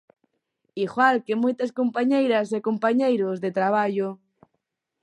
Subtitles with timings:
[0.85, 4.09] Igual que moitas compañeiras e compañeiros de traballo.